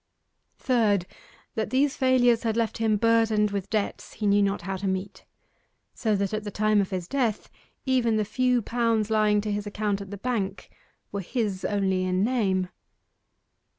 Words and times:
Third, 0.57 1.05
that 1.53 1.69
these 1.69 1.95
failures 1.95 2.41
had 2.41 2.57
left 2.57 2.79
him 2.79 2.97
burdened 2.97 3.51
with 3.51 3.69
debts 3.69 4.13
he 4.13 4.25
knew 4.25 4.41
not 4.41 4.63
how 4.63 4.75
to 4.77 4.87
meet; 4.87 5.25
so 5.93 6.15
that 6.15 6.33
at 6.33 6.43
the 6.43 6.49
time 6.49 6.81
of 6.81 6.89
his 6.89 7.07
death 7.07 7.51
even 7.85 8.15
the 8.15 8.25
few 8.25 8.63
pounds 8.63 9.11
lying 9.11 9.41
to 9.41 9.51
his 9.51 9.67
account 9.67 10.01
at 10.01 10.09
the 10.09 10.17
bank 10.17 10.71
were 11.11 11.21
his 11.21 11.63
only 11.63 12.03
in 12.03 12.23
name. 12.23 12.69